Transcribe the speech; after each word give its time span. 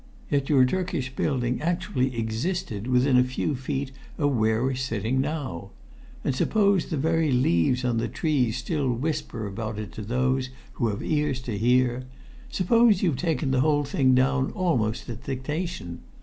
Yet 0.31 0.49
your 0.49 0.65
Turkish 0.65 1.15
building 1.15 1.61
actually 1.61 2.17
existed 2.17 2.87
within 2.87 3.17
a 3.19 3.23
few 3.23 3.55
feet 3.55 3.91
of 4.17 4.35
where 4.35 4.63
we're 4.63 4.73
sitting 4.73 5.21
now; 5.21 5.69
and 6.23 6.33
suppose 6.33 6.87
the 6.87 6.97
very 6.97 7.31
leaves 7.31 7.85
on 7.85 7.97
the 7.97 8.07
trees 8.07 8.57
still 8.57 8.91
whisper 8.91 9.45
about 9.45 9.77
it 9.77 9.91
to 9.91 10.01
those 10.01 10.49
who 10.73 10.87
have 10.87 11.03
ears 11.03 11.39
to 11.41 11.55
hear; 11.55 12.05
suppose 12.49 13.03
you've 13.03 13.17
taken 13.17 13.51
the 13.51 13.61
whole 13.61 13.83
thing 13.83 14.15
down 14.15 14.49
almost 14.53 15.07
at 15.07 15.23
dictation! 15.25 15.99